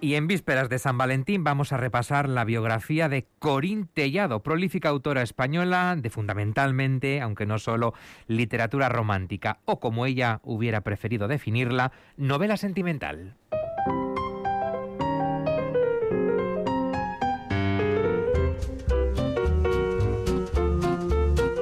[0.00, 4.90] Y en vísperas de San Valentín vamos a repasar la biografía de Corín Tellado, prolífica
[4.90, 7.94] autora española de fundamentalmente, aunque no solo,
[8.28, 13.34] literatura romántica o como ella hubiera preferido definirla, novela sentimental.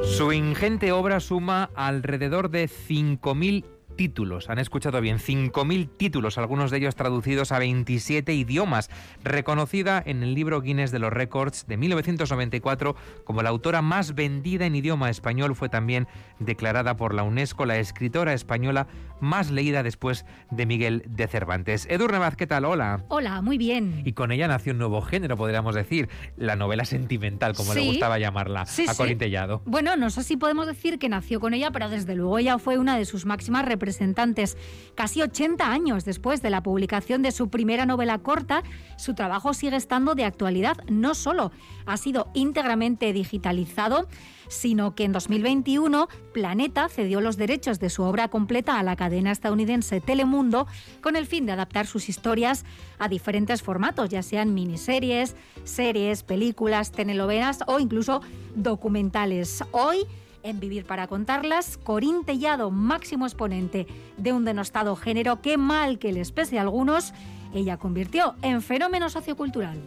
[0.03, 3.65] Su ingente obra suma alrededor de 5.000
[3.97, 4.51] títulos.
[4.51, 8.91] Han escuchado bien, 5.000 títulos, algunos de ellos traducidos a 27 idiomas.
[9.23, 14.67] Reconocida en el libro Guinness de los Records de 1994 como la autora más vendida
[14.67, 18.87] en idioma español, fue también declarada por la UNESCO la escritora española
[19.21, 21.87] más leída después de Miguel de Cervantes.
[21.89, 22.65] Edurne Vaz, ¿qué tal?
[22.65, 23.05] Hola.
[23.09, 24.03] Hola, muy bien.
[24.05, 28.19] Y con ella nació un nuevo género, podríamos decir, la novela sentimental, como le gustaba
[28.19, 29.63] llamarla, a Corintellado.
[29.65, 32.79] Bueno, no sé si podemos decir que nació con ella, pero desde luego ella fue
[32.79, 33.84] una de sus máximas representantes.
[34.95, 38.63] Casi 80 años después de la publicación de su primera novela corta,
[38.97, 40.77] su trabajo sigue estando de actualidad.
[40.89, 41.53] No solo
[41.87, 44.07] ha sido íntegramente digitalizado,
[44.49, 49.33] sino que en 2021 Planeta cedió los derechos de su obra completa a la cadena
[49.33, 50.67] estadounidense Telemundo
[51.01, 52.65] con el fin de adaptar sus historias
[52.99, 58.21] a diferentes formatos, ya sean miniseries, series, películas, telenovelas o incluso
[58.55, 59.65] documentales.
[59.73, 60.07] Hoy
[60.45, 66.13] en Vivir para contarlas, Corín Tellado, máximo exponente de un denostado género que mal que
[66.13, 67.13] les pese a algunos,
[67.53, 69.81] ella convirtió en fenómeno sociocultural.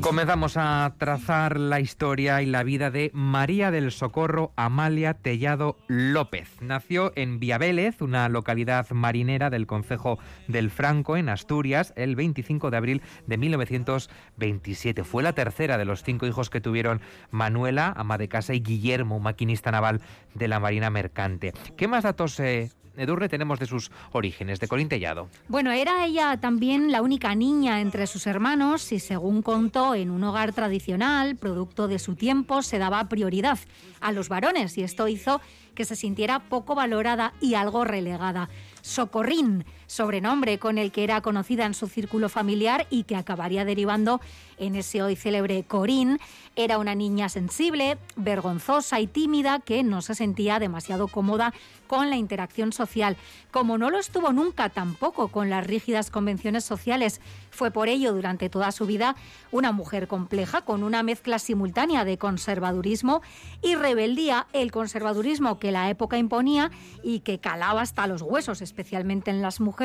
[0.00, 6.48] Comenzamos a trazar la historia y la vida de María del Socorro Amalia Tellado López.
[6.62, 10.18] Nació en Vélez, una localidad marinera del concejo
[10.48, 15.04] del Franco, en Asturias, el 25 de abril de 1927.
[15.04, 19.20] Fue la tercera de los cinco hijos que tuvieron Manuela, ama de casa, y Guillermo,
[19.20, 20.00] maquinista naval
[20.34, 21.52] de la Marina Mercante.
[21.76, 25.28] ¿Qué más datos se Edurne tenemos de sus orígenes, de Corintellado.
[25.48, 30.24] Bueno, era ella también la única niña entre sus hermanos y según contó, en un
[30.24, 33.58] hogar tradicional, producto de su tiempo, se daba prioridad
[34.00, 35.40] a los varones y esto hizo
[35.74, 38.48] que se sintiera poco valorada y algo relegada.
[38.80, 44.20] Socorrín, sobrenombre con el que era conocida en su círculo familiar y que acabaría derivando
[44.58, 46.18] en ese hoy célebre Corín,
[46.54, 51.52] era una niña sensible, vergonzosa y tímida que no se sentía demasiado cómoda
[51.86, 53.16] con la interacción social,
[53.50, 57.20] como no lo estuvo nunca tampoco con las rígidas convenciones sociales.
[57.50, 59.16] Fue por ello durante toda su vida
[59.50, 63.22] una mujer compleja con una mezcla simultánea de conservadurismo
[63.62, 66.70] y rebeldía, el conservadurismo que la época imponía
[67.02, 69.75] y que calaba hasta los huesos, especialmente en las mujeres,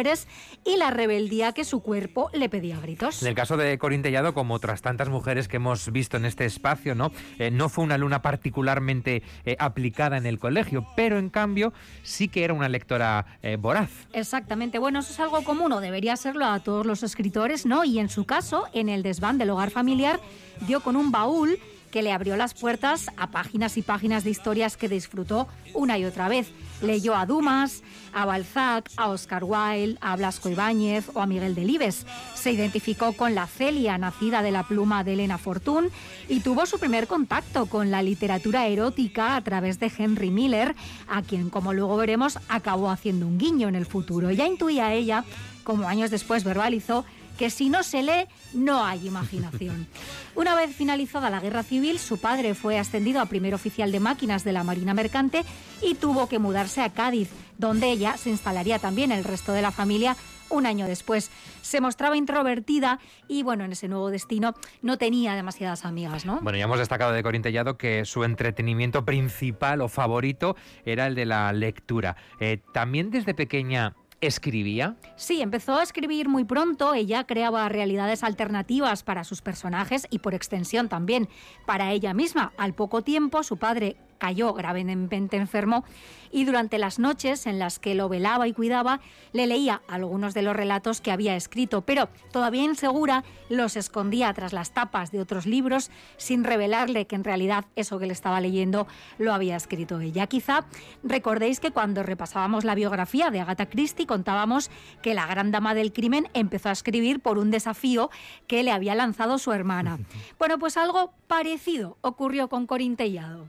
[0.64, 3.22] y la rebeldía que su cuerpo le pedía gritos.
[3.22, 6.96] En el caso de Corintellado, como otras tantas mujeres que hemos visto en este espacio,
[6.96, 11.74] no, eh, no fue una luna particularmente eh, aplicada en el colegio, pero en cambio
[12.04, 13.90] sí que era una lectora eh, voraz.
[14.14, 14.80] Exactamente.
[14.80, 17.84] Bueno, eso es algo común, o debería serlo a todos los escritores, ¿no?
[17.84, 20.20] Y en su caso, en el desván del hogar familiar,
[20.68, 21.60] dio con un baúl
[21.92, 26.06] que le abrió las puertas a páginas y páginas de historias que disfrutó una y
[26.06, 26.52] otra vez.
[26.82, 32.08] Leyó a Dumas, a Balzac, a Oscar Wilde, a Blasco Ibáñez o a Miguel Delibes.
[32.34, 35.90] Se identificó con la Celia, nacida de la pluma de Elena Fortún,
[36.28, 40.76] y tuvo su primer contacto con la literatura erótica a través de Henry Miller,
[41.08, 44.32] a quien, como luego veremos, acabó haciendo un guiño en el futuro.
[44.32, 45.24] Ya intuía ella,
[45.64, 47.06] como años después verbalizó,
[47.38, 49.88] que si no se lee, no hay imaginación.
[50.36, 54.44] Una vez finalizada la guerra civil, su padre fue ascendido a primer oficial de máquinas
[54.44, 55.44] de la Marina Mercante
[55.82, 59.72] y tuvo que mudarse a Cádiz, donde ella se instalaría también el resto de la
[59.72, 60.16] familia
[60.52, 61.32] un año después.
[61.62, 66.40] Se mostraba introvertida y, bueno, en ese nuevo destino no tenía demasiadas amigas, ¿no?
[66.42, 70.56] Bueno, ya hemos destacado de Corintellado que su entretenimiento principal o favorito
[70.86, 72.16] era el de la lectura.
[72.40, 74.96] Eh, también desde pequeña ¿Escribía?
[75.16, 76.94] Sí, empezó a escribir muy pronto.
[76.94, 81.28] Ella creaba realidades alternativas para sus personajes y por extensión también
[81.66, 82.54] para ella misma.
[82.58, 85.84] Al poco tiempo, su padre cayó gravemente enfermo
[86.32, 89.02] y durante las noches en las que lo velaba y cuidaba,
[89.34, 94.54] le leía algunos de los relatos que había escrito, pero todavía insegura los escondía tras
[94.54, 98.86] las tapas de otros libros sin revelarle que en realidad eso que le estaba leyendo
[99.18, 100.28] lo había escrito ella.
[100.28, 100.66] Quizá
[101.04, 104.70] recordéis que cuando repasábamos la biografía de Agatha Christie contábamos
[105.02, 108.12] que la gran dama del crimen empezó a escribir por un desafío
[108.46, 109.98] que le había lanzado su hermana.
[110.38, 113.48] Bueno, pues algo parecido ocurrió con Corín Tellado.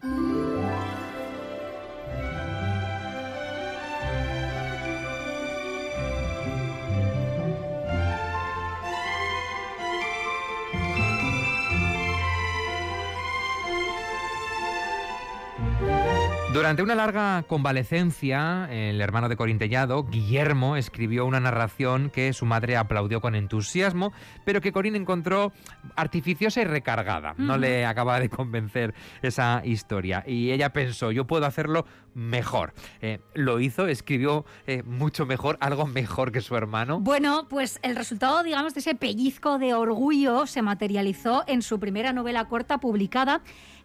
[16.52, 22.76] Durante una larga convalecencia, el hermano de Corintellado, Guillermo, escribió una narración que su madre
[22.76, 24.12] aplaudió con entusiasmo,
[24.44, 25.50] pero que Corín encontró
[25.96, 27.34] artificiosa y recargada.
[27.38, 30.25] No le acaba de convencer esa historia.
[30.26, 32.75] Y ella pensó, yo puedo hacerlo mejor.
[33.00, 37.00] Eh, lo hizo, escribió eh, mucho mejor, algo mejor que su hermano.
[37.00, 42.12] Bueno, pues el resultado, digamos, de ese pellizco de orgullo se materializó en su primera
[42.12, 43.40] novela corta publicada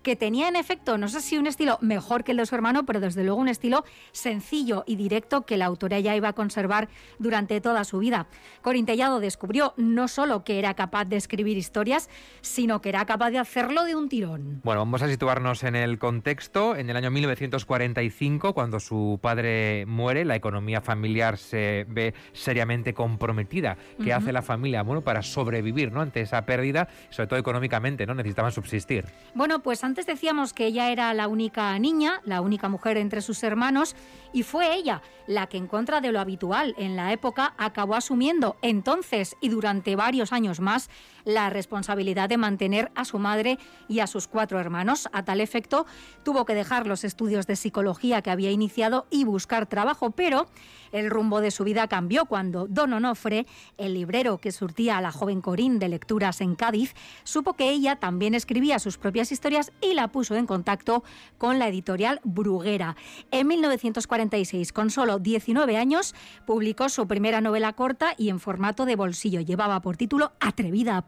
[0.08, 2.86] que tenía en efecto, no sé si un estilo mejor que el de su hermano,
[2.86, 3.84] pero desde luego un estilo
[4.14, 6.88] sencillo y directo que la autora ya iba a conservar
[7.20, 8.28] durante toda su vida.
[8.62, 12.10] Corintellado descubrió no solo que era capaz de escribir historias,
[12.40, 14.62] sino que era capaz de hacerlo de un tirón.
[14.64, 16.78] Bueno, vamos a situarnos en el contexto.
[16.78, 23.78] En el año 1945, cuando su padre muere, la economía familiar se ve seriamente comprometida.
[24.02, 24.84] ¿Qué hace la familia?
[24.84, 26.00] Bueno, para sobrevivir ¿no?
[26.00, 28.16] ante esa pérdida, sobre todo económicamente, ¿no?
[28.16, 29.04] Necesitaban subsistir.
[29.36, 33.44] Bueno, pues antes decíamos que ella era la única niña, la única mujer entre sus
[33.44, 33.96] hermanos,
[34.34, 38.58] y fue ella la que en contra de lo habitual en la época acabó asumiendo
[38.62, 40.90] entonces y durante varios años más
[41.28, 43.60] la responsabilidad de mantener a su madre
[43.90, 45.10] y a sus cuatro hermanos.
[45.12, 45.86] A tal efecto,
[46.24, 50.48] tuvo que dejar los estudios de psicología que había iniciado y buscar trabajo, pero
[50.94, 53.46] el rumbo de su vida cambió cuando Don Onofre,
[53.78, 56.96] el librero que surtía a la joven Corín de lecturas en Cádiz,
[57.26, 61.04] supo que ella también escribía sus propias historias y la puso en contacto
[61.38, 62.96] con la editorial Bruguera.
[63.32, 66.16] En 1946, con solo 19 años,
[66.46, 69.42] publicó su primera novela corta y en formato de bolsillo.
[69.42, 71.06] Llevaba por título Atrevida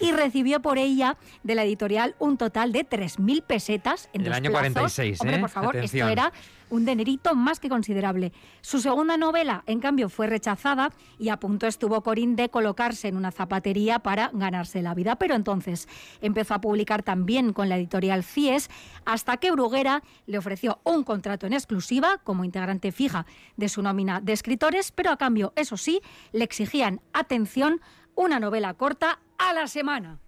[0.00, 4.50] y recibió por ella de la editorial un total de 3.000 pesetas en, el año
[4.50, 5.20] 46.
[5.20, 5.40] Hombre, ¿eh?
[5.40, 6.32] por favor, esto era
[6.70, 8.32] un denerito más que considerable.
[8.60, 13.16] Su segunda novela, en cambio, fue rechazada y a punto estuvo Corín de colocarse en
[13.16, 15.16] una zapatería para ganarse la vida.
[15.16, 15.88] Pero entonces
[16.20, 18.70] empezó a publicar también con la editorial CIES
[19.04, 23.26] hasta que Bruguera le ofreció un contrato en exclusiva como integrante fija
[23.56, 26.00] de su nómina de escritores, pero a cambio, eso sí,
[26.32, 27.80] le exigían atención
[28.16, 30.18] una novela corta a la semana.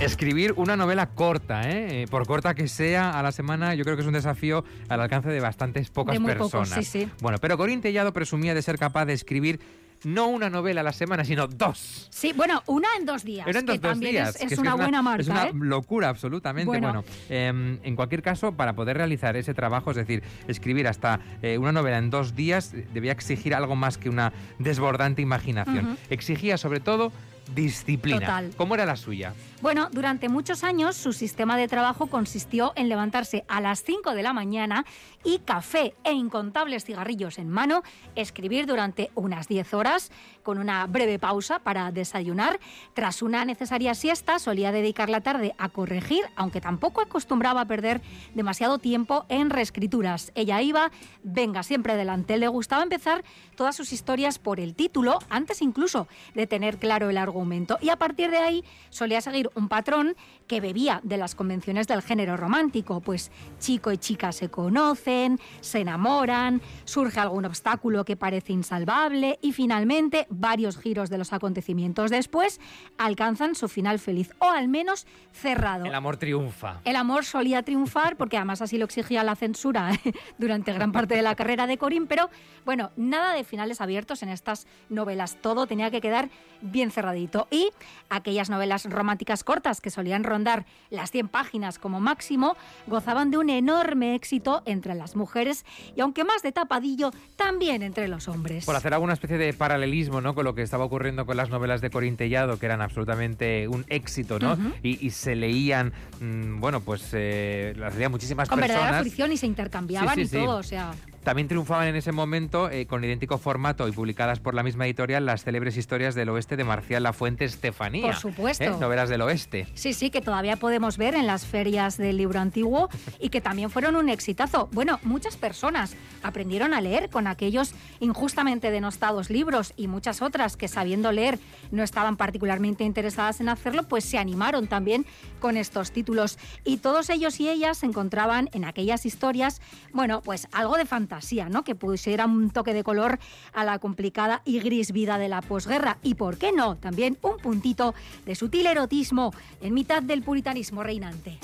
[0.00, 2.06] Escribir una novela corta, ¿eh?
[2.08, 5.28] por corta que sea, a la semana, yo creo que es un desafío al alcance
[5.28, 6.70] de bastantes pocas de muy personas.
[6.70, 7.10] Pocos, sí, sí.
[7.20, 9.60] Bueno, pero Corín Tellado presumía de ser capaz de escribir
[10.04, 12.08] no una novela a la semana, sino dos.
[12.10, 13.46] Sí, bueno, una en dos días.
[13.46, 14.36] Era en dos, que también días.
[14.36, 15.22] Es, es que una, es buena marca.
[15.22, 15.52] Es una ¿eh?
[15.54, 16.66] locura, absolutamente.
[16.66, 16.88] Bueno.
[16.88, 21.58] Bueno, eh, en cualquier caso, para poder realizar ese trabajo, es decir, escribir hasta eh,
[21.58, 25.98] una novela en dos días, debía exigir algo más que una desbordante imaginación.
[26.10, 27.12] Exigía, sobre todo,
[27.54, 28.20] disciplina.
[28.20, 28.50] Total.
[28.56, 29.34] ¿Cómo era la suya?
[29.60, 34.22] Bueno, durante muchos años su sistema de trabajo consistió en levantarse a las 5 de
[34.22, 34.84] la mañana
[35.24, 37.82] y café e incontables cigarrillos en mano,
[38.14, 40.12] escribir durante unas 10 horas
[40.44, 42.60] con una breve pausa para desayunar.
[42.94, 48.00] Tras una necesaria siesta solía dedicar la tarde a corregir, aunque tampoco acostumbraba a perder
[48.34, 50.30] demasiado tiempo en reescrituras.
[50.34, 50.92] Ella iba,
[51.24, 52.38] venga siempre adelante.
[52.38, 53.24] Le gustaba empezar
[53.56, 57.37] todas sus historias por el título, antes incluso de tener claro el argumento.
[57.80, 60.16] Y a partir de ahí solía seguir un patrón
[60.46, 65.80] que bebía de las convenciones del género romántico, pues chico y chica se conocen, se
[65.80, 72.60] enamoran, surge algún obstáculo que parece insalvable y finalmente varios giros de los acontecimientos después
[72.96, 75.84] alcanzan su final feliz o al menos cerrado.
[75.84, 76.80] El amor triunfa.
[76.84, 79.90] El amor solía triunfar, porque además así lo exigía la censura
[80.38, 82.30] durante gran parte de la carrera de Corín, pero
[82.64, 86.30] bueno, nada de finales abiertos en estas novelas, todo tenía que quedar
[86.60, 87.27] bien cerradito.
[87.50, 87.70] Y
[88.10, 92.56] aquellas novelas románticas cortas que solían rondar las 100 páginas como máximo,
[92.86, 95.64] gozaban de un enorme éxito entre las mujeres
[95.96, 98.64] y aunque más de tapadillo, también entre los hombres.
[98.64, 100.34] Por hacer alguna especie de paralelismo ¿no?
[100.34, 104.38] con lo que estaba ocurriendo con las novelas de Corintellado, que eran absolutamente un éxito,
[104.38, 104.56] ¿no?
[104.82, 108.80] y, se leían, mm, bueno, pues eh, las leían muchísimas con personas.
[108.80, 110.92] Con verdadera y se intercambiaban y todo, o sea...
[111.24, 115.26] También triunfaban en ese momento, eh, con idéntico formato y publicadas por la misma editorial,
[115.26, 118.02] las célebres historias del oeste de Marcial Lafuente Estefanía.
[118.02, 118.64] Por supuesto.
[118.64, 118.70] ¿eh?
[118.78, 119.66] Novelas del oeste.
[119.74, 122.88] Sí, sí, que todavía podemos ver en las ferias del libro antiguo
[123.20, 124.68] y que también fueron un exitazo.
[124.72, 130.68] Bueno, muchas personas aprendieron a leer con aquellos injustamente denostados libros y muchas otras que
[130.68, 131.38] sabiendo leer
[131.70, 135.04] no estaban particularmente interesadas en hacerlo, pues se animaron también
[135.40, 136.38] con estos títulos.
[136.64, 139.60] Y todos ellos y ellas encontraban en aquellas historias,
[139.92, 141.07] bueno, pues algo de fantasía
[141.50, 141.64] ¿no?
[141.64, 143.18] Que pusiera un toque de color
[143.52, 145.98] a la complicada y gris vida de la posguerra.
[146.02, 147.94] Y por qué no, también un puntito
[148.26, 151.38] de sutil erotismo en mitad del puritanismo reinante.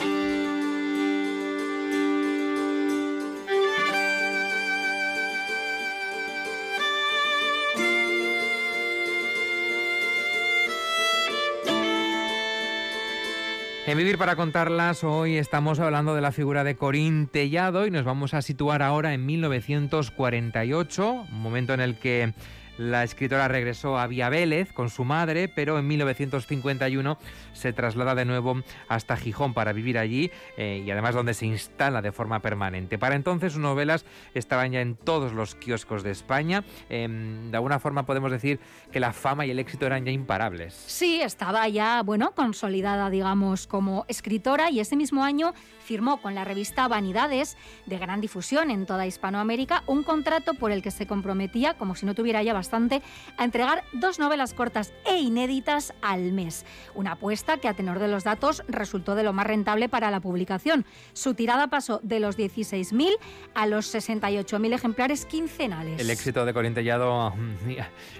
[13.95, 18.05] En Vivir para contarlas, hoy estamos hablando de la figura de Corín Tellado y nos
[18.05, 22.35] vamos a situar ahora en 1948, un momento en el que
[22.79, 27.19] la escritora regresó a Vía Vélez con su madre, pero en 1951
[27.53, 32.03] se traslada de nuevo hasta Gijón para vivir allí eh, y además donde se instala
[32.03, 32.99] de forma permanente.
[32.99, 34.05] Para entonces sus novelas
[34.35, 36.65] estaban ya en todos los kioscos de España.
[36.89, 38.59] Em, de alguna forma podemos decir
[38.91, 40.75] que la fama y el éxito eran ya imparables.
[40.75, 45.55] Sí, estaba ya, bueno, consolidada, digamos, como escritora y ese mismo año
[45.85, 50.83] firmó con la revista Vanidades, de gran difusión en toda Hispanoamérica, un contrato por el
[50.83, 55.19] que se comprometía, como si no tuviera ya bastante, a entregar dos novelas cortas e
[55.19, 56.65] inéditas al mes.
[56.95, 60.21] Una apuesta que a tenor de los datos resultó de lo más rentable para la
[60.21, 60.85] publicación.
[61.13, 63.17] Su tirada pasó de los 16.000
[63.55, 66.01] a los 68.000 ejemplares quincenales.
[66.01, 67.35] El éxito de Corintellado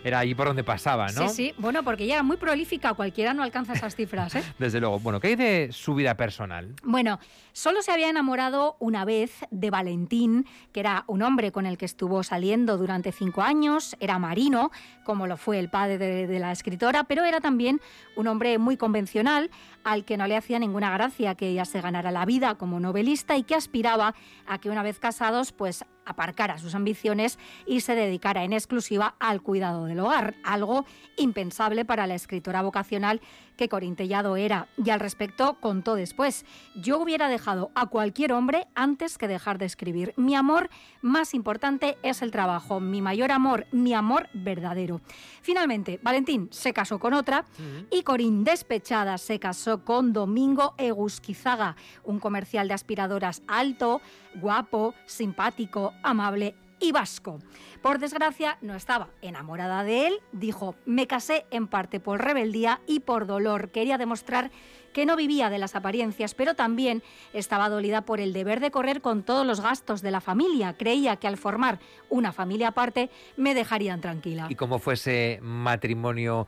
[0.03, 1.29] era ahí por donde pasaba, ¿no?
[1.29, 1.55] Sí, sí.
[1.59, 4.43] Bueno, porque ella era muy prolífica, cualquiera no alcanza esas cifras, ¿eh?
[4.59, 4.99] Desde luego.
[5.01, 6.75] Bueno, ¿qué hay de su vida personal?
[6.83, 7.19] Bueno,
[7.55, 11.87] solo se había enamorado una vez de Valentín, que era un hombre con el que
[11.87, 14.71] estuvo saliendo durante cinco años, era marino,
[15.05, 17.81] como lo fue el padre de, la escritora, pero era también
[18.17, 19.51] un hombre muy convencional,
[19.85, 23.37] al que no le hacía ninguna gracia que ella se ganara la vida como novelista
[23.37, 24.15] y que aspiraba
[24.47, 29.43] a que una vez casados, pues aparcara sus ambiciones y se dedicara en exclusiva al
[29.43, 30.85] cuidado del hogar, algo
[31.17, 33.21] impensable para la escritora vocacional
[33.57, 34.69] que Corintellado era.
[34.77, 39.67] Y al respecto contó después, yo hubiera dejado a cualquier hombre antes que dejar de
[39.67, 40.13] escribir.
[40.17, 40.71] Mi amor
[41.03, 45.01] más importante es el trabajo, mi mayor amor, mi amor verdadero.
[45.43, 47.45] Finalmente, Valentín se casó con otra
[47.91, 54.01] y Corín, despechada, se casó con Domingo Egusquizaga, un comercial de aspiradoras alto,
[54.35, 57.39] guapo, simpático, amable y vasco.
[57.83, 63.01] Por desgracia, no estaba enamorada de él, dijo, me casé en parte por rebeldía y
[63.01, 63.71] por dolor.
[63.71, 64.51] Quería demostrar
[64.93, 67.03] que no vivía de las apariencias, pero también
[67.33, 70.75] estaba dolida por el deber de correr con todos los gastos de la familia.
[70.75, 74.47] Creía que al formar una familia aparte me dejarían tranquila.
[74.49, 76.47] ¿Y cómo fue ese matrimonio?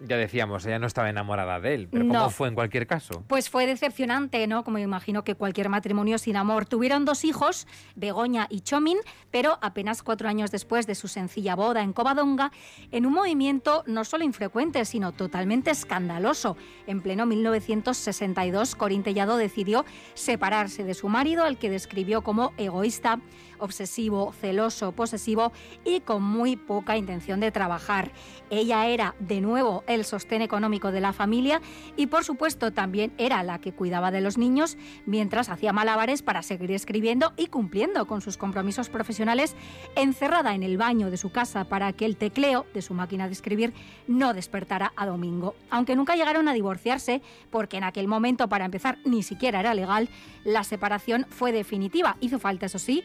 [0.00, 3.22] Ya decíamos, ella no estaba enamorada de él, pero ¿cómo fue en cualquier caso?
[3.26, 4.64] Pues fue decepcionante, ¿no?
[4.64, 6.64] Como imagino que cualquier matrimonio sin amor.
[6.64, 7.66] Tuvieron dos hijos,
[7.96, 8.96] Begoña y Chomin,
[9.30, 12.50] pero apenas cuatro años después de su sencilla boda en Covadonga,
[12.92, 16.56] en un movimiento no solo infrecuente, sino totalmente escandaloso.
[16.86, 23.20] En pleno 1962, Corintellado decidió separarse de su marido, al que describió como egoísta,
[23.60, 25.52] obsesivo, celoso, posesivo
[25.84, 28.12] y con muy poca intención de trabajar.
[28.50, 31.60] Ella era, de nuevo, el sostén económico de la familia
[31.96, 34.76] y, por supuesto, también era la que cuidaba de los niños
[35.06, 39.54] mientras hacía malabares para seguir escribiendo y cumpliendo con sus compromisos profesionales,
[39.94, 43.32] encerrada en el baño de su casa para que el tecleo de su máquina de
[43.32, 43.72] escribir
[44.06, 45.54] no despertara a Domingo.
[45.70, 50.08] Aunque nunca llegaron a divorciarse, porque en aquel momento, para empezar, ni siquiera era legal,
[50.44, 52.16] la separación fue definitiva.
[52.20, 53.04] Hizo falta, eso sí,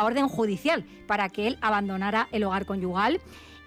[0.00, 3.20] orden judicial para que él abandonara el hogar conyugal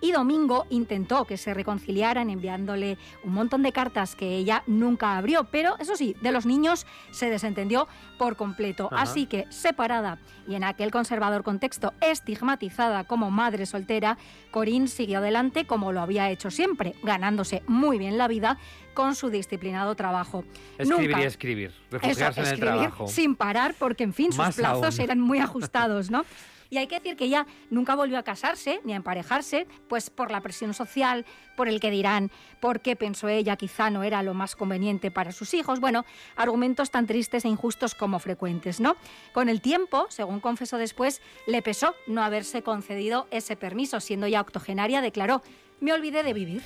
[0.06, 5.46] y Domingo intentó que se reconciliaran enviándole un montón de cartas que ella nunca abrió,
[5.46, 7.88] pero eso sí, de los niños se desentendió
[8.20, 8.88] por completo.
[8.92, 14.20] Así que separada y en aquel conservador contexto estigmatizada como madre soltera,
[14.52, 18.60] Corín siguió adelante como lo había hecho siempre, ganándose muy bien la vida
[18.94, 20.46] con su disciplinado trabajo.
[20.78, 23.08] Escribir y escribir, refugiarse en el trabajo.
[23.08, 26.26] Sin parar, porque en fin, sus plazos eran muy ajustados, ¿no?
[26.70, 30.32] Y hay que decir que ella nunca volvió a casarse ni a emparejarse, pues por
[30.32, 34.56] la presión social, por el que dirán, porque pensó ella quizá no era lo más
[34.56, 35.80] conveniente para sus hijos.
[35.80, 36.06] Bueno,
[36.36, 38.96] argumentos tan tristes e injustos como frecuentes, ¿no?
[39.34, 44.00] Con el tiempo, según confesó después, le pesó no haberse concedido ese permiso.
[44.00, 45.42] Siendo ya octogenaria, declaró,
[45.80, 46.64] me olvidé de vivir.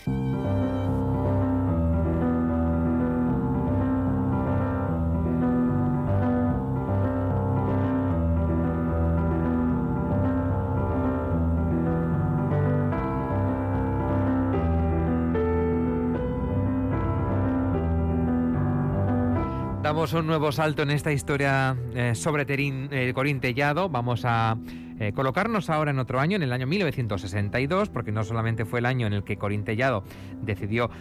[19.90, 23.42] Damos un nuevo salto en esta historia eh, sobre Terín, eh, Corín.
[23.90, 24.56] Vamos a
[25.00, 28.86] eh, colocarnos ahora en otro año, en el año 1962, porque no solamente fue el
[28.86, 30.04] año en el que Corín Tellado
[30.44, 30.92] decidió,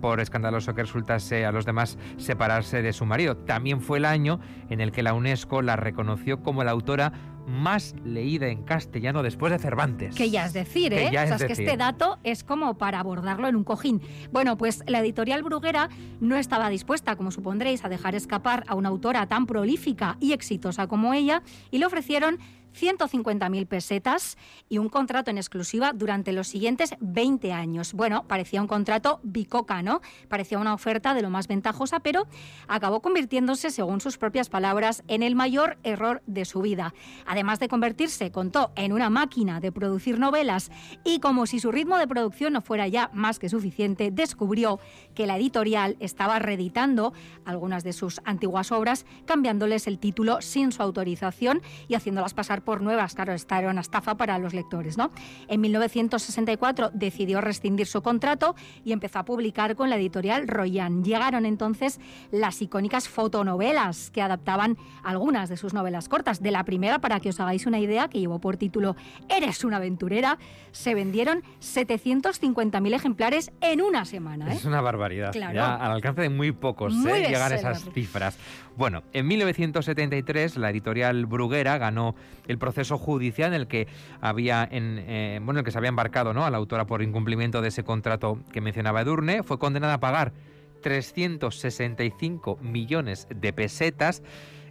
[0.00, 4.38] por escandaloso que resultase a los demás, separarse de su marido, también fue el año
[4.70, 7.12] en el que la UNESCO la reconoció como la autora
[7.48, 10.14] más leída en castellano después de Cervantes.
[10.14, 11.08] Que ya es decir, ¿eh?
[11.08, 14.00] o sea, es, que este dato es como para abordarlo en un cojín.
[14.30, 15.88] Bueno, pues la editorial Bruguera
[16.20, 20.86] no estaba dispuesta, como supondréis, a dejar escapar a una autora tan prolífica y exitosa
[20.86, 22.38] como ella y le ofrecieron
[22.78, 24.36] 150.000 pesetas
[24.68, 27.92] y un contrato en exclusiva durante los siguientes 20 años.
[27.92, 30.00] Bueno, parecía un contrato bicoca, ¿no?
[30.28, 32.26] Parecía una oferta de lo más ventajosa, pero
[32.66, 36.94] acabó convirtiéndose, según sus propias palabras, en el mayor error de su vida.
[37.26, 40.70] Además de convertirse, contó, en una máquina de producir novelas
[41.04, 44.80] y como si su ritmo de producción no fuera ya más que suficiente, descubrió
[45.14, 47.12] que la editorial estaba reeditando
[47.44, 52.82] algunas de sus antiguas obras, cambiándoles el título sin su autorización y haciéndolas pasar por
[52.82, 53.14] nuevas.
[53.14, 54.98] Claro, esta era una estafa para los lectores.
[54.98, 55.10] ¿no?
[55.48, 61.02] En 1964 decidió rescindir su contrato y empezó a publicar con la editorial Royan.
[61.02, 61.98] Llegaron entonces
[62.30, 66.42] las icónicas fotonovelas que adaptaban algunas de sus novelas cortas.
[66.42, 68.96] De la primera, para que os hagáis una idea, que llevó por título
[69.30, 70.36] Eres una aventurera,
[70.70, 74.52] se vendieron 750.000 ejemplares en una semana.
[74.52, 74.56] ¿eh?
[74.56, 75.32] Es una barbaridad.
[75.32, 77.28] Ya al alcance de muy pocos ¿eh?
[77.28, 78.36] llegar a esas cifras.
[78.78, 82.14] Bueno, en 1973 la editorial Bruguera ganó
[82.46, 83.88] el proceso judicial en el que
[84.20, 86.46] había en, eh, bueno, el que se había embarcado ¿no?
[86.46, 89.42] a la autora por incumplimiento de ese contrato que mencionaba Edurne.
[89.42, 90.32] Fue condenada a pagar
[90.80, 94.22] 365 millones de pesetas.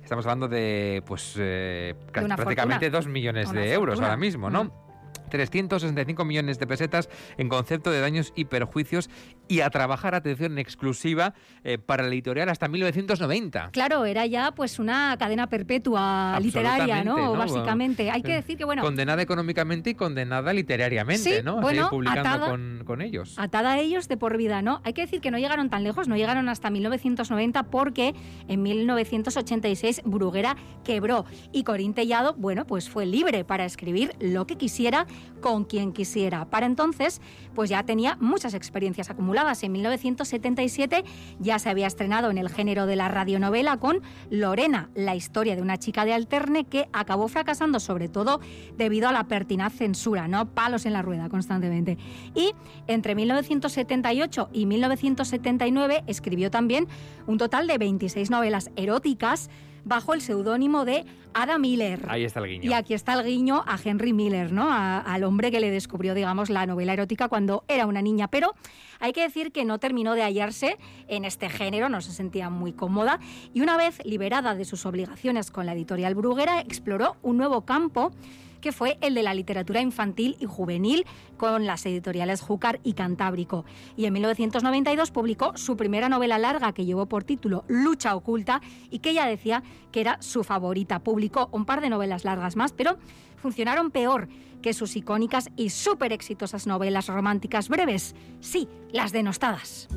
[0.01, 4.63] Estamos hablando de, pues, eh, prácticamente 2 millones de euros ahora mismo, ¿no?
[4.63, 4.86] Mm.
[5.29, 9.09] 365 millones de pesetas en concepto de daños y perjuicios
[9.47, 13.69] y a trabajar, atención, en exclusiva eh, para la editorial hasta 1990.
[13.71, 17.33] Claro, era ya pues una cadena perpetua literaria, ¿no?
[17.33, 18.11] Básicamente.
[18.11, 18.81] Hay que decir que, bueno...
[18.81, 21.61] Condenada económicamente y condenada literariamente, ¿no?
[21.61, 23.35] Bueno, publicando atada, con, con, ellos.
[23.37, 24.81] Atada a ellos de por vida, ¿no?
[24.83, 28.15] Hay que decir que no llegaron tan lejos, no llegaron hasta 1990 porque
[28.47, 34.55] en 1986 Bruguera quebró y Corín Tellado, bueno, pues fue libre para escribir lo que
[34.55, 35.07] quisiera
[35.41, 36.45] con quien quisiera.
[36.45, 37.21] Para entonces,
[37.55, 39.63] pues ya tenía muchas experiencias acumuladas.
[39.63, 41.03] En 1977
[41.39, 45.61] ya se había estrenado en el género de la radionovela con Lorena, la historia de
[45.61, 48.39] una chica de alterne que acabó fracasando sobre todo
[48.77, 50.47] debido a la pertinaz censura, ¿no?
[50.53, 51.97] Palos en la rueda constantemente.
[52.35, 52.53] Y
[52.87, 56.87] entre 1978 y 1979 escribió también
[57.25, 59.49] un total de 26 novelas eróticas
[59.87, 62.05] bajo el seudónimo de Ada Miller.
[62.07, 62.69] Ahí está el guiño.
[62.69, 64.67] Y aquí está el guiño a Henry Miller, ¿no?
[64.71, 68.27] al hombre que le descubrió, digamos, la novela erótica cuando era una niña.
[68.27, 68.53] Pero
[68.99, 72.73] hay que decir que no terminó de hallarse en este género, no se sentía muy
[72.73, 73.19] cómoda.
[73.53, 78.11] Y una vez liberada de sus obligaciones con la editorial Bruguera, exploró un nuevo campo
[78.61, 81.05] que fue el de la literatura infantil y juvenil
[81.37, 83.65] con las editoriales Júcar y Cantábrico.
[83.95, 88.99] Y en 1992 publicó su primera novela larga que llevó por título Lucha oculta y
[88.99, 90.99] que ella decía que era su favorita.
[90.99, 92.97] Publicó un par de novelas largas más, pero
[93.37, 94.27] funcionaron peor
[94.61, 98.15] que sus icónicas y súper exitosas novelas románticas breves.
[98.41, 99.87] Sí, las denostadas.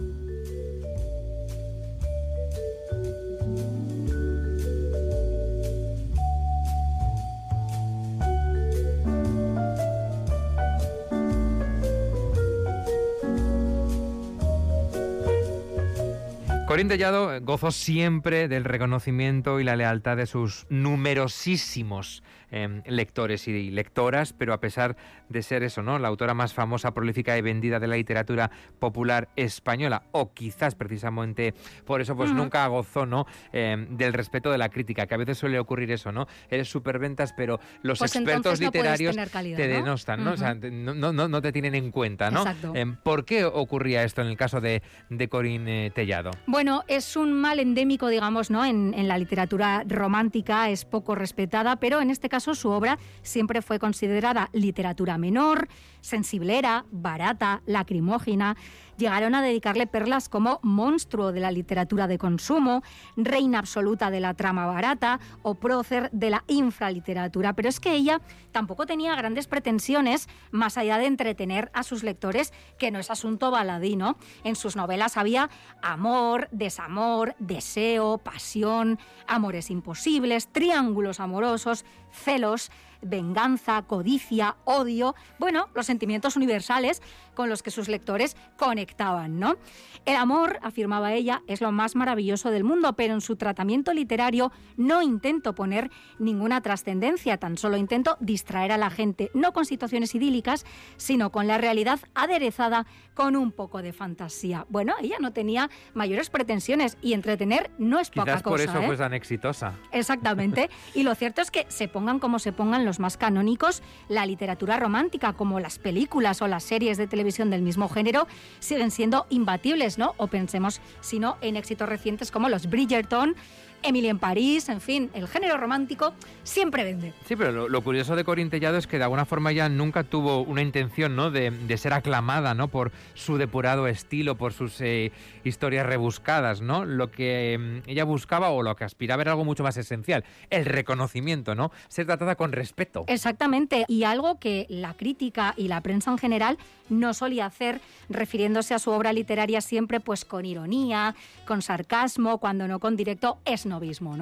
[16.71, 23.71] Corín Tellado gozó siempre del reconocimiento y la lealtad de sus numerosísimos Em, lectores y
[23.71, 24.97] lectoras, pero a pesar
[25.29, 26.01] de ser eso, ¿no?
[26.01, 31.55] La autora más famosa, prolífica y vendida de la literatura popular española, o quizás precisamente
[31.85, 33.25] por eso, pues nunca gozó, ¿no?
[33.53, 36.27] Em, del respeto de la crítica, que a veces suele ocurrir eso, ¿no?
[36.51, 40.33] Eres superventas, pero los pues expertos literarios te denostan, ¿no?
[40.33, 42.43] O sea, no, no, no, te tienen en cuenta, ¿no?
[42.75, 46.33] Em, ¿Por qué ocurría esto en el caso de, de Corín eh, Tellado?
[46.49, 48.67] Bueno, Bueno, es un mal endémico, digamos, ¿no?
[48.67, 53.63] En, en, la literatura romántica es poco respetada, pero en este caso su obra siempre
[53.63, 55.69] fue considerada literatura menor,
[56.03, 58.59] sensiblera, barata, lacrimógena
[59.01, 62.83] llegaron a dedicarle perlas como monstruo de la literatura de consumo,
[63.17, 67.55] reina absoluta de la trama barata o prócer de la infraliteratura.
[67.55, 68.21] Pero es que ella
[68.53, 73.51] tampoco tenía grandes pretensiones más allá de entretener a sus lectores, que no es asunto
[73.51, 74.17] baladino.
[74.45, 75.51] En sus novelas había
[75.83, 82.71] amor, desamor, deseo, pasión, amores imposibles, triángulos amorosos, celos,
[83.03, 87.03] venganza, codicia, odio, bueno, los sentimientos universales
[87.35, 89.57] con los que sus lectores conectaban, ¿no?
[90.05, 94.53] El amor, afirmaba ella, es lo más maravilloso del mundo, pero en su tratamiento literario
[94.77, 100.15] no intento poner ninguna trascendencia, tan solo intento distraer a la gente, no con situaciones
[100.15, 100.65] idílicas,
[100.97, 104.67] sino con la realidad aderezada con un poco de fantasía.
[104.69, 108.87] Bueno, ella no tenía mayores pretensiones y entretener no es poca Quizás por eso ¿eh?
[108.87, 109.75] fue tan exitosa.
[109.93, 110.71] Exactamente.
[110.95, 114.79] Y lo cierto es que se pongan como se pongan los más canónicos, la literatura
[114.79, 118.27] romántica, como las películas o las series de televisión del mismo género,
[118.59, 120.15] siguen siendo imbatibles, ¿no?
[120.17, 123.37] O pensemos, si no, en éxitos recientes como los Bridgerton,
[123.83, 127.13] Emily en París, en fin, el género romántico siempre vende.
[127.27, 130.43] Sí, pero lo, lo curioso de Corintellado es que de alguna forma ella nunca tuvo
[130.43, 131.31] una intención ¿no?
[131.31, 132.69] de, de ser aclamada ¿no?
[132.69, 135.13] por su depurado estilo, por sus eh,
[135.45, 136.61] historias rebuscadas.
[136.61, 136.85] ¿no?
[136.85, 140.65] Lo que eh, ella buscaba o lo que aspiraba era algo mucho más esencial, el
[140.65, 141.71] reconocimiento, ¿no?
[141.89, 143.05] ser tratada con respeto.
[143.07, 148.75] Exactamente, y algo que la crítica y la prensa en general no solía hacer, refiriéndose
[148.75, 151.15] a su obra literaria siempre pues con ironía,
[151.47, 153.39] con sarcasmo, cuando no con directo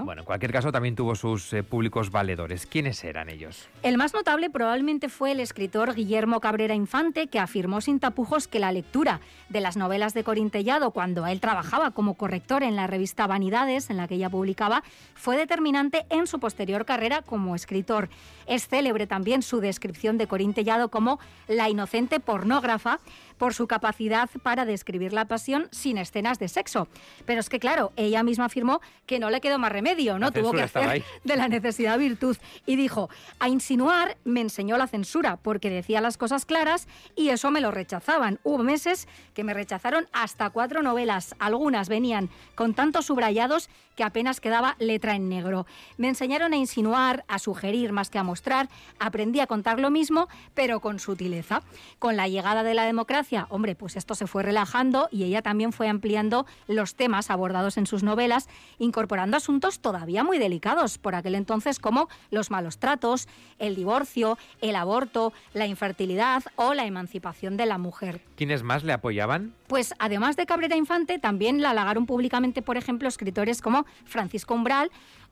[0.04, 2.66] Bueno, en cualquier caso también tuvo sus eh, públicos valedores.
[2.66, 3.68] ¿Quiénes eran ellos?
[3.82, 8.58] El más notable probablemente fue el escritor Guillermo Cabrera Infante, que afirmó sin tapujos que
[8.58, 13.26] la lectura de las novelas de Corintellado, cuando él trabajaba como corrector en la revista
[13.26, 14.82] Vanidades, en la que ella publicaba,
[15.14, 18.08] fue determinante en su posterior carrera como escritor.
[18.46, 23.00] Es célebre también su descripción de Corintellado como la inocente pornógrafa
[23.38, 26.88] por su capacidad para describir la pasión sin escenas de sexo.
[27.24, 30.32] Pero es que, claro, ella misma afirmó que no le quedó más remedio, ¿no?
[30.32, 31.04] Tuvo que hacer ahí.
[31.24, 32.36] de la necesidad virtud.
[32.66, 37.50] Y dijo, a insinuar me enseñó la censura, porque decía las cosas claras y eso
[37.50, 38.38] me lo rechazaban.
[38.42, 41.34] Hubo meses que me rechazaron hasta cuatro novelas.
[41.38, 45.66] Algunas venían con tantos subrayados que apenas quedaba letra en negro.
[45.96, 48.68] Me enseñaron a insinuar, a sugerir más que a mostrar.
[49.00, 51.62] Aprendí a contar lo mismo, pero con sutileza.
[51.98, 55.72] Con la llegada de la democracia, hombre, pues esto se fue relajando y ella también
[55.72, 61.34] fue ampliando los temas abordados en sus novelas, incorporando asuntos todavía muy delicados por aquel
[61.34, 67.66] entonces como los malos tratos, el divorcio, el aborto, la infertilidad o la emancipación de
[67.66, 68.22] la mujer.
[68.36, 69.54] ¿Quiénes más le apoyaban?
[69.66, 74.90] Pues además de Cabrera Infante, también la halagaron públicamente, por ejemplo, escritores como Francisco Umbral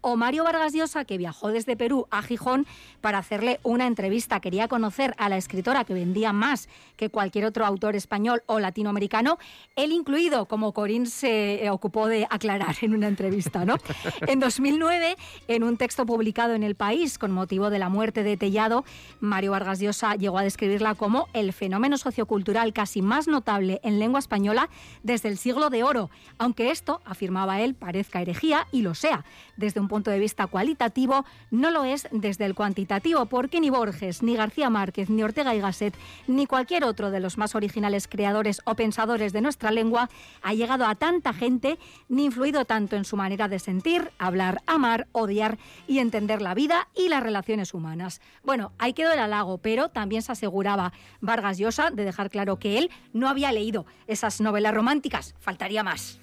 [0.08, 2.64] o Mario Vargas Llosa, que viajó desde Perú a Gijón
[3.00, 4.38] para hacerle una entrevista.
[4.38, 9.36] Quería conocer a la escritora que vendía más que cualquier otro autor español o latinoamericano,
[9.74, 13.64] él incluido, como Corín se ocupó de aclarar en una entrevista.
[13.64, 13.78] ¿no?
[14.28, 15.16] En 2009,
[15.48, 18.84] en un texto publicado en El País con motivo de la muerte de Tellado,
[19.18, 24.20] Mario Vargas Llosa llegó a describirla como el fenómeno sociocultural casi más notable en lengua
[24.20, 24.68] española
[25.02, 29.24] desde el siglo de oro, aunque esto, afirmaba él, parezca herejía y lo sea.
[29.56, 34.22] Desde un punto de vista cualitativo, no lo es desde el cuantitativo, porque ni Borges,
[34.22, 35.94] ni García Márquez, ni Ortega y Gasset,
[36.26, 40.10] ni cualquier otro de los más originales creadores o pensadores de nuestra lengua
[40.42, 41.78] ha llegado a tanta gente
[42.08, 46.88] ni influido tanto en su manera de sentir, hablar, amar, odiar y entender la vida
[46.94, 48.20] y las relaciones humanas.
[48.44, 52.78] Bueno, ahí quedó el halago, pero también se aseguraba Vargas Llosa de dejar claro que
[52.78, 56.20] él no había leído esas novelas románticas, faltaría más.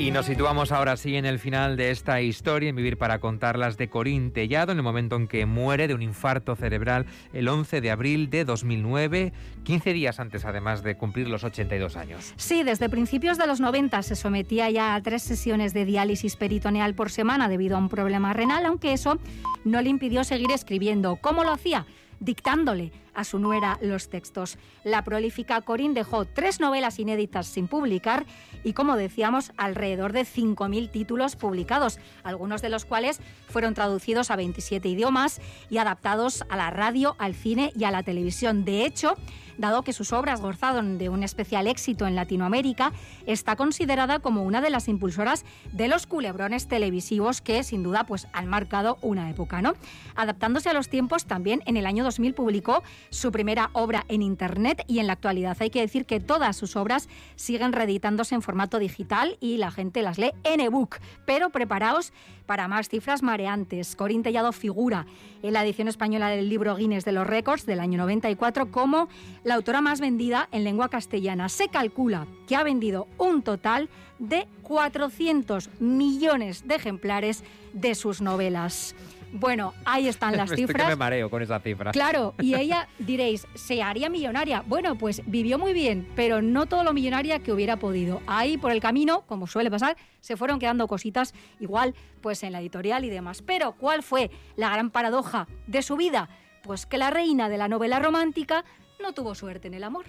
[0.00, 3.76] Y nos situamos ahora sí en el final de esta historia, en Vivir para contarlas
[3.76, 7.82] de Corín Tellado, en el momento en que muere de un infarto cerebral el 11
[7.82, 12.32] de abril de 2009, 15 días antes además de cumplir los 82 años.
[12.38, 16.94] Sí, desde principios de los 90 se sometía ya a tres sesiones de diálisis peritoneal
[16.94, 19.18] por semana debido a un problema renal, aunque eso
[19.66, 21.16] no le impidió seguir escribiendo.
[21.16, 21.84] ¿Cómo lo hacía?
[22.20, 24.58] Dictándole a su nuera los textos.
[24.84, 28.26] La prolífica Corín dejó tres novelas inéditas sin publicar
[28.64, 34.36] y, como decíamos, alrededor de 5.000 títulos publicados, algunos de los cuales fueron traducidos a
[34.36, 38.64] 27 idiomas y adaptados a la radio, al cine y a la televisión.
[38.64, 39.16] De hecho,
[39.60, 42.92] dado que sus obras gozaron de un especial éxito en Latinoamérica,
[43.26, 48.26] está considerada como una de las impulsoras de los culebrones televisivos que sin duda pues
[48.32, 49.74] han marcado una época, ¿no?
[50.16, 54.84] Adaptándose a los tiempos, también en el año 2000 publicó su primera obra en internet
[54.86, 58.78] y en la actualidad hay que decir que todas sus obras siguen reeditándose en formato
[58.78, 62.12] digital y la gente las lee en ebook, pero preparaos
[62.46, 63.96] para más cifras mareantes.
[63.96, 65.06] Corín Tellado figura
[65.42, 69.08] en la edición española del libro Guinness de los Récords del año 94 como
[69.44, 71.48] la autora más vendida en lengua castellana.
[71.48, 78.94] Se calcula que ha vendido un total de 400 millones de ejemplares de sus novelas.
[79.32, 80.86] Bueno, ahí están las Estoy cifras.
[80.86, 81.92] que me mareo con esa cifra.
[81.92, 84.62] Claro, y ella diréis, ¿se haría millonaria?
[84.66, 88.20] Bueno, pues vivió muy bien, pero no todo lo millonaria que hubiera podido.
[88.26, 92.60] Ahí por el camino, como suele pasar, se fueron quedando cositas igual pues en la
[92.60, 93.42] editorial y demás.
[93.42, 96.28] Pero ¿cuál fue la gran paradoja de su vida?
[96.62, 98.64] Pues que la reina de la novela romántica
[99.00, 100.04] no tuvo suerte en el amor.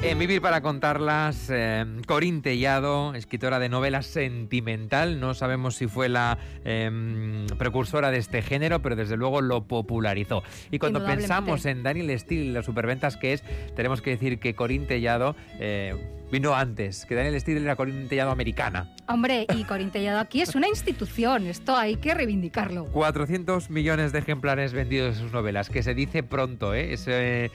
[0.00, 6.08] En Vivir para contarlas, eh, Corín Tellado, escritora de novela sentimental, no sabemos si fue
[6.08, 10.44] la eh, precursora de este género, pero desde luego lo popularizó.
[10.70, 13.42] Y cuando pensamos en Daniel Steele y las superventas que es,
[13.74, 15.94] tenemos que decir que Corín Tellado eh,
[16.30, 18.94] vino antes, que Daniel Steele era Corín Tellado americana.
[19.08, 22.84] Hombre, y Corín Tellado aquí es una institución, esto hay que reivindicarlo.
[22.84, 26.92] 400 millones de ejemplares vendidos de sus novelas, que se dice pronto, ¿eh?
[26.92, 27.50] Ese-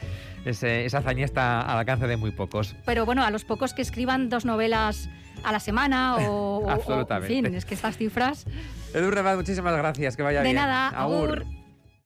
[0.45, 2.75] ese- esa hazaña está al alcance de muy pocos.
[2.85, 5.09] Pero bueno, a los pocos que escriban dos novelas
[5.43, 7.37] a la semana o, Absolutamente.
[7.37, 8.45] en fin, es que estas cifras...
[8.93, 10.55] Edu Rebat, muchísimas gracias, que vaya De bien.
[10.55, 11.43] nada, Agur.
[11.43, 11.62] agur.